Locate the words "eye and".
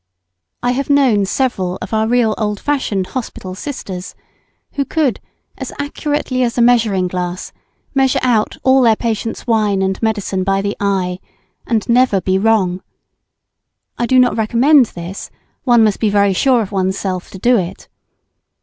10.79-11.87